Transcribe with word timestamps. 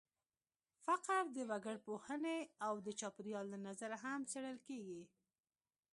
فقر 0.85 1.21
د 1.35 1.37
وګړپوهنې 1.49 2.39
او 2.65 2.73
د 2.85 2.87
چاپېریال 2.99 3.45
له 3.49 3.57
نظره 3.67 3.97
هم 4.05 4.21
څېړل 4.31 4.57
کېږي. 4.67 5.01